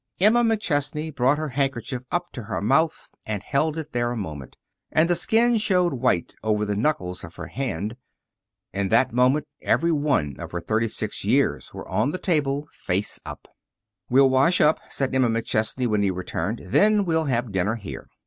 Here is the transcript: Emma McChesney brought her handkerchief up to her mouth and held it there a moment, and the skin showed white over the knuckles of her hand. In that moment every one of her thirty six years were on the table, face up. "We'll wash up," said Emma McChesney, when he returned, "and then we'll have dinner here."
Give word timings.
Emma 0.19 0.43
McChesney 0.43 1.13
brought 1.13 1.37
her 1.37 1.49
handkerchief 1.49 2.01
up 2.09 2.31
to 2.31 2.45
her 2.45 2.59
mouth 2.59 3.07
and 3.23 3.43
held 3.43 3.77
it 3.77 3.91
there 3.91 4.11
a 4.11 4.17
moment, 4.17 4.57
and 4.91 5.07
the 5.07 5.15
skin 5.15 5.59
showed 5.59 5.93
white 5.93 6.33
over 6.41 6.65
the 6.65 6.75
knuckles 6.75 7.23
of 7.23 7.35
her 7.35 7.45
hand. 7.45 7.95
In 8.73 8.89
that 8.89 9.13
moment 9.13 9.45
every 9.61 9.91
one 9.91 10.37
of 10.39 10.53
her 10.53 10.59
thirty 10.59 10.87
six 10.87 11.23
years 11.23 11.71
were 11.71 11.87
on 11.87 12.09
the 12.09 12.17
table, 12.17 12.67
face 12.71 13.19
up. 13.27 13.47
"We'll 14.09 14.31
wash 14.31 14.59
up," 14.59 14.79
said 14.89 15.13
Emma 15.13 15.29
McChesney, 15.29 15.85
when 15.85 16.01
he 16.01 16.09
returned, 16.09 16.59
"and 16.61 16.71
then 16.71 17.05
we'll 17.05 17.25
have 17.25 17.51
dinner 17.51 17.75
here." 17.75 18.07